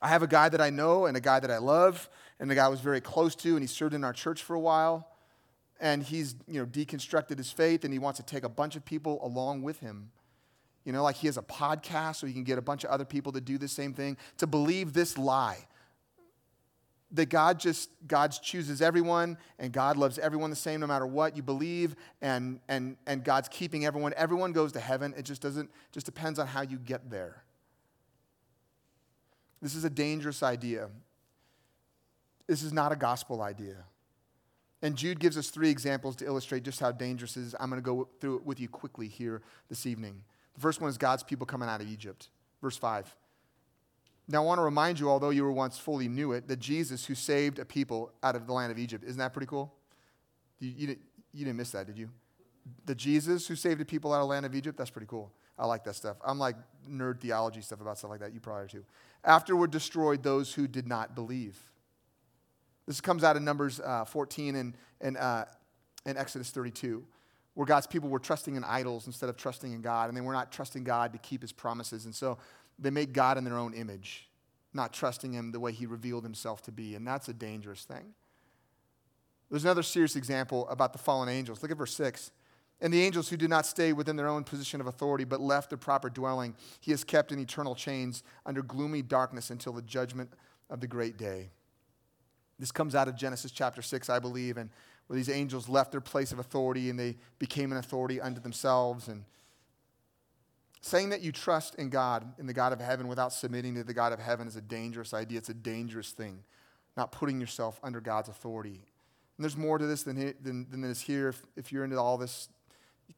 [0.00, 2.54] I have a guy that I know and a guy that I love, and the
[2.54, 5.08] guy I was very close to, and he served in our church for a while
[5.80, 8.84] and he's you know deconstructed his faith and he wants to take a bunch of
[8.84, 10.10] people along with him
[10.84, 13.04] you know like he has a podcast so he can get a bunch of other
[13.04, 15.66] people to do the same thing to believe this lie
[17.14, 21.36] that god just god chooses everyone and god loves everyone the same no matter what
[21.36, 25.70] you believe and and and god's keeping everyone everyone goes to heaven it just doesn't
[25.92, 27.42] just depends on how you get there
[29.62, 30.88] this is a dangerous idea
[32.46, 33.76] this is not a gospel idea
[34.82, 37.56] and Jude gives us three examples to illustrate just how dangerous it is.
[37.58, 40.22] I'm going to go through it with you quickly here this evening.
[40.52, 42.28] The first one is God's people coming out of Egypt.
[42.60, 43.16] Verse 5.
[44.26, 47.04] Now, I want to remind you, although you were once fully knew it, that Jesus,
[47.04, 49.74] who saved a people out of the land of Egypt, isn't that pretty cool?
[50.60, 52.08] You, you, didn't, you didn't miss that, did you?
[52.86, 55.30] The Jesus who saved a people out of the land of Egypt, that's pretty cool.
[55.58, 56.16] I like that stuff.
[56.24, 56.56] I'm like
[56.88, 58.32] nerd theology stuff about stuff like that.
[58.32, 58.84] You probably are too.
[59.24, 61.58] Afterward, destroyed those who did not believe.
[62.86, 65.44] This comes out of Numbers uh, 14 and, and, uh,
[66.04, 67.04] and Exodus 32,
[67.54, 70.32] where God's people were trusting in idols instead of trusting in God, and they were
[70.32, 72.04] not trusting God to keep his promises.
[72.04, 72.38] And so
[72.78, 74.28] they made God in their own image,
[74.72, 76.94] not trusting him the way he revealed himself to be.
[76.94, 78.14] And that's a dangerous thing.
[79.50, 81.62] There's another serious example about the fallen angels.
[81.62, 82.32] Look at verse 6.
[82.80, 85.70] And the angels who did not stay within their own position of authority, but left
[85.70, 90.30] their proper dwelling, he has kept in eternal chains under gloomy darkness until the judgment
[90.70, 91.50] of the great day.
[92.58, 94.70] This comes out of Genesis chapter 6, I believe, and
[95.06, 99.08] where these angels left their place of authority and they became an authority unto themselves.
[99.08, 99.24] And
[100.84, 103.94] saying that you trust in God, in the God of heaven, without submitting to the
[103.94, 105.38] God of heaven is a dangerous idea.
[105.38, 106.40] It's a dangerous thing,
[106.94, 108.82] not putting yourself under God's authority.
[109.36, 111.30] And there's more to this than, than, than is here.
[111.30, 112.50] If, if you're into all this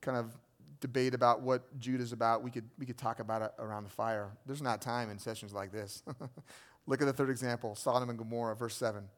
[0.00, 0.32] kind of
[0.80, 3.90] debate about what Jude is about, we could, we could talk about it around the
[3.90, 4.30] fire.
[4.46, 6.04] There's not time in sessions like this.
[6.86, 9.08] Look at the third example Sodom and Gomorrah, verse 7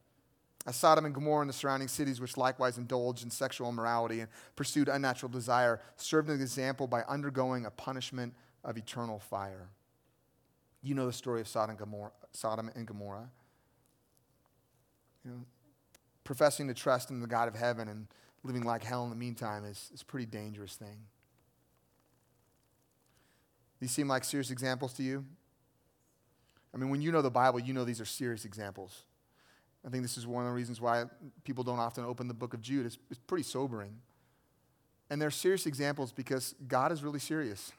[0.67, 4.29] as Sodom and Gomorrah and the surrounding cities, which likewise indulged in sexual immorality and
[4.57, 9.69] pursued unnatural desire, served as an example by undergoing a punishment of eternal fire.
[10.83, 12.13] You know the story of Sodom and Gomorrah.
[12.33, 13.31] Sodom and Gomorrah.
[15.25, 15.45] You know,
[16.25, 18.07] professing to trust in the God of heaven and
[18.45, 21.07] living like hell in the meantime is, is a pretty dangerous thing.
[23.81, 25.25] These seem like serious examples to you?
[26.75, 29.05] I mean, when you know the Bible, you know these are serious examples.
[29.89, 31.05] I think this is one of the reasons why
[31.45, 32.85] people don't often open the book of Jude.
[32.85, 33.97] It's, it's pretty sobering.
[35.09, 37.73] And they're serious examples because God is really serious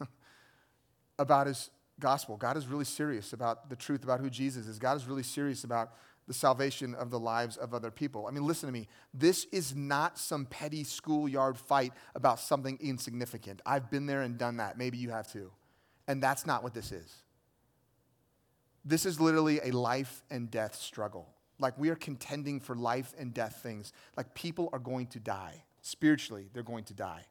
[1.20, 1.70] about his
[2.00, 2.36] gospel.
[2.36, 4.80] God is really serious about the truth about who Jesus is.
[4.80, 5.92] God is really serious about
[6.26, 8.26] the salvation of the lives of other people.
[8.26, 8.88] I mean, listen to me.
[9.14, 13.62] This is not some petty schoolyard fight about something insignificant.
[13.68, 14.80] I've been there and done that.
[14.80, 15.52] Maybe you have too.
[16.08, 17.18] And that's not what this is.
[18.84, 21.28] This is literally a life and death struggle.
[21.60, 23.94] Like we are contending for life and death things.
[24.18, 25.64] Like people are going to die.
[25.82, 27.26] Spiritually, they're going to die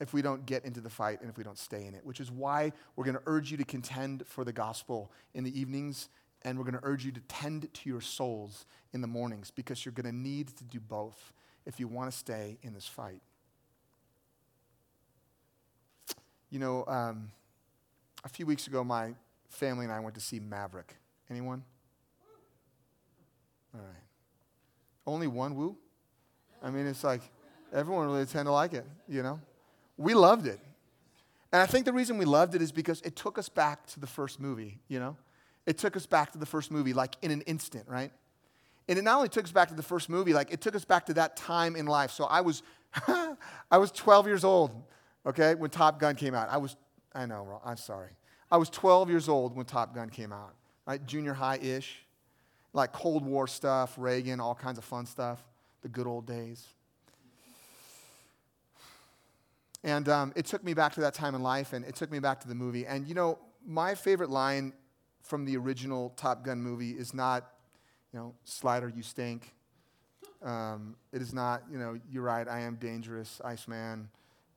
[0.00, 2.20] if we don't get into the fight and if we don't stay in it, which
[2.20, 6.08] is why we're going to urge you to contend for the gospel in the evenings
[6.42, 9.84] and we're going to urge you to tend to your souls in the mornings because
[9.84, 11.32] you're going to need to do both
[11.66, 13.20] if you want to stay in this fight.
[16.50, 17.30] You know, um,
[18.24, 19.14] a few weeks ago, my
[19.50, 20.96] family and I went to see Maverick.
[21.28, 21.64] Anyone?
[23.74, 24.02] All right.
[25.06, 25.76] Only one woo?
[26.62, 27.22] I mean, it's like
[27.72, 29.40] everyone really tend to like it, you know?
[29.96, 30.60] We loved it.
[31.52, 34.00] And I think the reason we loved it is because it took us back to
[34.00, 35.16] the first movie, you know?
[35.66, 38.12] It took us back to the first movie, like in an instant, right?
[38.88, 40.84] And it not only took us back to the first movie, like it took us
[40.84, 42.10] back to that time in life.
[42.10, 42.62] So I was,
[43.70, 44.70] I was 12 years old,
[45.26, 46.48] okay, when Top Gun came out.
[46.48, 46.76] I was,
[47.14, 48.10] I know, I'm sorry.
[48.50, 50.54] I was 12 years old when Top Gun came out,
[50.86, 51.04] right?
[51.06, 52.02] Junior high ish,
[52.72, 55.42] like Cold War stuff, Reagan, all kinds of fun stuff,
[55.82, 56.66] the good old days.
[59.84, 62.18] And um, it took me back to that time in life, and it took me
[62.18, 62.86] back to the movie.
[62.86, 64.72] And you know, my favorite line
[65.22, 67.52] from the original Top Gun movie is not,
[68.12, 69.54] you know, Slider, you stink.
[70.42, 74.08] Um, it is not, you know, you're right, I am dangerous, Iceman.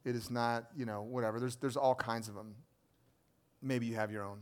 [0.06, 1.40] It is not, you know, whatever.
[1.40, 2.56] There's, there's all kinds of them.
[3.62, 4.40] Maybe you have your own.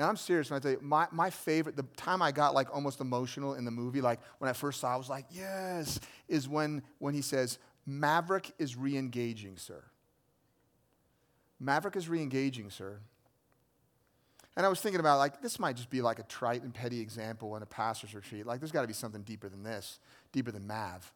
[0.00, 2.74] And I'm serious when I tell you, my, my favorite, the time I got like
[2.74, 6.48] almost emotional in the movie, like when I first saw I was like, yes, is
[6.48, 9.84] when, when he says, Maverick is re engaging, sir.
[11.60, 13.00] Maverick is re engaging, sir.
[14.56, 17.00] And I was thinking about, like, this might just be like a trite and petty
[17.00, 18.46] example in a pastor's retreat.
[18.46, 19.98] Like, there's got to be something deeper than this,
[20.32, 21.12] deeper than Mav.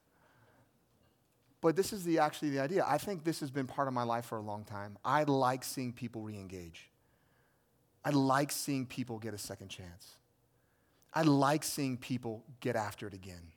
[1.62, 2.84] But this is the, actually the idea.
[2.86, 4.98] I think this has been part of my life for a long time.
[5.02, 6.90] I like seeing people re engage.
[8.04, 10.16] I like seeing people get a second chance.
[11.12, 13.52] I like seeing people get after it again.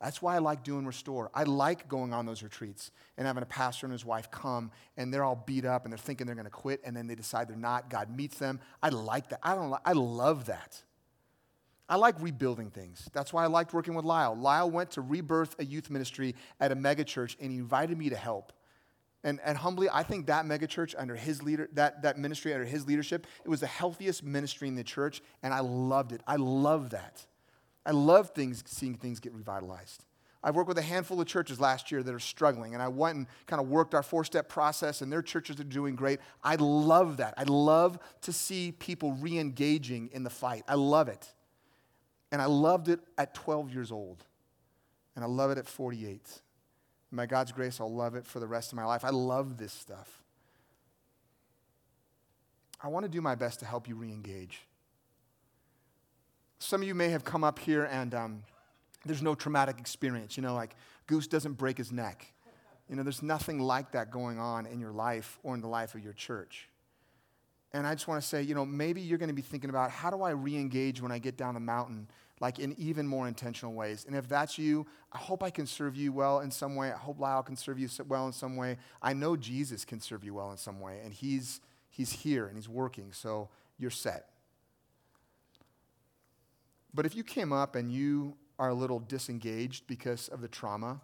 [0.00, 1.30] That's why I like doing Restore.
[1.34, 5.12] I like going on those retreats and having a pastor and his wife come and
[5.12, 7.48] they're all beat up and they're thinking they're going to quit and then they decide
[7.48, 7.90] they're not.
[7.90, 8.60] God meets them.
[8.82, 9.40] I like that.
[9.42, 9.74] I don't.
[9.84, 10.82] I love that.
[11.86, 13.10] I like rebuilding things.
[13.12, 14.34] That's why I liked working with Lyle.
[14.34, 18.16] Lyle went to rebirth a youth ministry at a megachurch and he invited me to
[18.16, 18.52] help.
[19.22, 22.86] And, and humbly, I think that megachurch under his leader, that, that ministry under his
[22.86, 26.22] leadership, it was the healthiest ministry in the church, and I loved it.
[26.26, 27.26] I love that.
[27.84, 30.04] I love things, seeing things get revitalized.
[30.42, 33.18] I've worked with a handful of churches last year that are struggling, and I went
[33.18, 36.18] and kind of worked our four step process, and their churches are doing great.
[36.42, 37.34] I love that.
[37.36, 40.64] I love to see people re engaging in the fight.
[40.66, 41.30] I love it.
[42.32, 44.24] And I loved it at 12 years old,
[45.14, 46.40] and I love it at 48.
[47.10, 49.04] And by God's grace, I'll love it for the rest of my life.
[49.04, 50.22] I love this stuff.
[52.82, 54.62] I want to do my best to help you re engage.
[56.58, 58.42] Some of you may have come up here and um,
[59.04, 60.36] there's no traumatic experience.
[60.36, 62.32] You know, like Goose doesn't break his neck.
[62.88, 65.94] You know, there's nothing like that going on in your life or in the life
[65.94, 66.68] of your church.
[67.72, 69.90] And I just want to say, you know, maybe you're going to be thinking about
[69.90, 72.08] how do I re engage when I get down the mountain,
[72.40, 74.04] like in even more intentional ways.
[74.06, 76.90] And if that's you, I hope I can serve you well in some way.
[76.90, 78.78] I hope Lyle can serve you well in some way.
[79.02, 81.60] I know Jesus can serve you well in some way, and he's,
[81.90, 84.30] he's here and he's working, so you're set.
[86.94, 91.00] But if you came up and you are a little disengaged because of the trauma,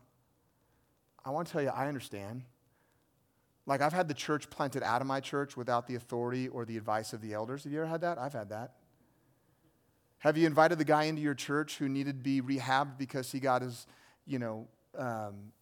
[1.25, 2.45] I want to tell you, I understand.
[3.67, 6.77] Like, I've had the church planted out of my church without the authority or the
[6.77, 7.65] advice of the elders.
[7.65, 8.17] Have you ever had that?
[8.17, 8.76] I've had that.
[10.19, 13.41] Have you invited the guy into your church who needed to be rehabbed because he
[13.41, 13.87] got his,
[14.27, 15.53] you know, um,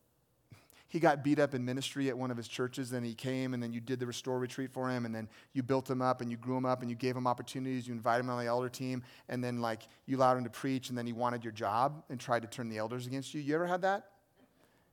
[0.95, 2.89] he got beat up in ministry at one of his churches.
[2.89, 5.65] Then he came, and then you did the restore retreat for him, and then you
[5.65, 7.89] built him up, and you grew him up, and you gave him opportunities.
[7.89, 10.91] You invited him on the elder team, and then like you allowed him to preach,
[10.91, 13.41] and then he wanted your job and tried to turn the elders against you.
[13.41, 14.11] You ever had that?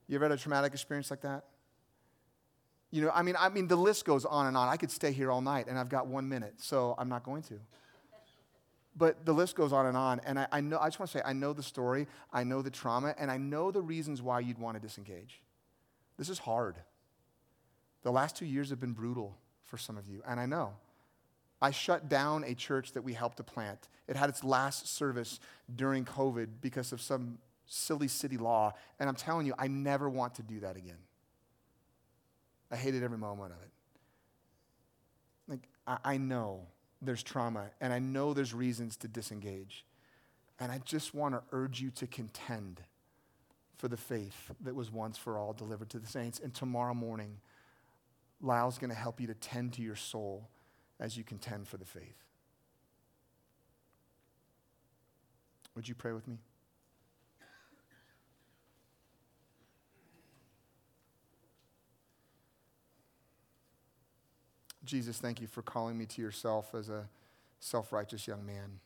[0.07, 1.45] You ever had a traumatic experience like that?
[2.89, 4.69] You know, I mean, I mean, the list goes on and on.
[4.69, 7.43] I could stay here all night, and I've got one minute, so I'm not going
[7.43, 7.59] to.
[8.95, 10.77] But the list goes on and on, and I, I know.
[10.79, 13.37] I just want to say, I know the story, I know the trauma, and I
[13.37, 15.41] know the reasons why you'd want to disengage.
[16.17, 16.75] This is hard.
[18.03, 20.73] The last two years have been brutal for some of you, and I know.
[21.61, 23.87] I shut down a church that we helped to plant.
[24.07, 25.39] It had its last service
[25.73, 30.35] during COVID because of some silly city law, and I'm telling you, I never want
[30.35, 30.97] to do that again.
[32.71, 33.69] I hated every moment of it.
[35.47, 36.61] Like, I, I know
[37.01, 39.85] there's trauma, and I know there's reasons to disengage.
[40.59, 42.81] And I just want to urge you to contend
[43.77, 46.39] for the faith that was once for all delivered to the saints.
[46.39, 47.37] And tomorrow morning,
[48.39, 50.49] Lyle's going to help you to tend to your soul
[50.99, 52.23] as you contend for the faith.
[55.75, 56.37] Would you pray with me?
[64.83, 67.07] Jesus, thank you for calling me to yourself as a
[67.59, 68.79] self righteous young man.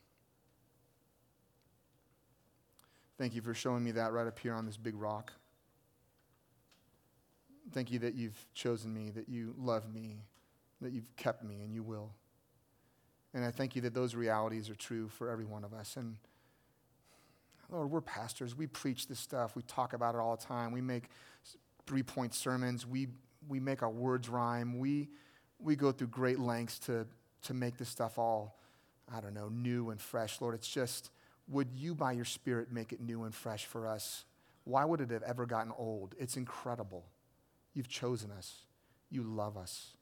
[3.18, 5.32] Thank you for showing me that right up here on this big rock.
[7.72, 10.18] Thank you that you've chosen me, that you love me,
[10.82, 12.10] that you've kept me, and you will.
[13.32, 15.96] And I thank you that those realities are true for every one of us.
[15.96, 16.16] And
[17.70, 18.54] Lord, we're pastors.
[18.54, 19.56] We preach this stuff.
[19.56, 20.72] We talk about it all the time.
[20.72, 21.08] We make
[21.86, 22.86] three point sermons.
[22.86, 23.08] We,
[23.48, 24.78] we make our words rhyme.
[24.78, 25.08] We,
[25.58, 27.06] we go through great lengths to,
[27.42, 28.58] to make this stuff all,
[29.12, 30.40] I don't know, new and fresh.
[30.40, 31.10] Lord, it's just,
[31.48, 34.24] would you by your Spirit make it new and fresh for us?
[34.64, 36.14] Why would it have ever gotten old?
[36.18, 37.04] It's incredible.
[37.72, 38.62] You've chosen us.
[39.10, 39.92] You love us.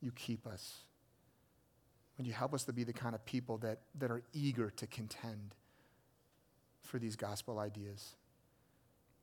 [0.00, 0.82] You keep us.
[2.18, 4.86] Would you help us to be the kind of people that, that are eager to
[4.86, 5.54] contend
[6.82, 8.16] for these gospel ideas?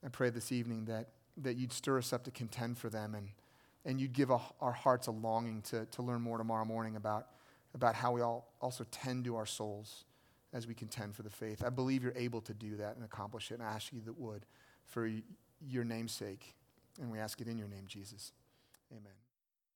[0.03, 3.29] I pray this evening that, that you'd stir us up to contend for them and,
[3.85, 7.27] and you'd give a, our hearts a longing to, to learn more tomorrow morning about,
[7.73, 10.05] about how we all also tend to our souls
[10.53, 11.63] as we contend for the faith.
[11.63, 14.19] I believe you're able to do that and accomplish it, and I ask you that
[14.19, 14.45] would
[14.85, 15.09] for
[15.65, 16.55] your name's sake.
[16.99, 18.33] And we ask it in your name, Jesus.
[18.91, 19.28] Amen.